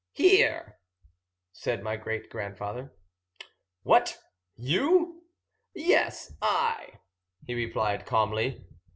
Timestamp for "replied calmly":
7.53-8.65